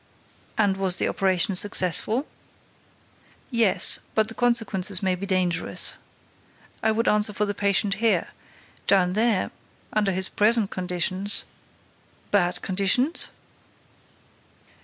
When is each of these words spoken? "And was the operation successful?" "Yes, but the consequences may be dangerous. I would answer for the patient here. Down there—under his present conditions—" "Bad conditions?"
"And 0.57 0.77
was 0.77 0.95
the 0.95 1.07
operation 1.07 1.53
successful?" 1.53 2.25
"Yes, 3.51 3.99
but 4.15 4.29
the 4.29 4.33
consequences 4.33 5.03
may 5.03 5.13
be 5.13 5.27
dangerous. 5.27 5.93
I 6.81 6.91
would 6.91 7.07
answer 7.07 7.33
for 7.33 7.45
the 7.45 7.53
patient 7.53 7.93
here. 8.01 8.29
Down 8.87 9.13
there—under 9.13 10.11
his 10.11 10.27
present 10.27 10.71
conditions—" 10.71 11.45
"Bad 12.31 12.63
conditions?" 12.63 13.29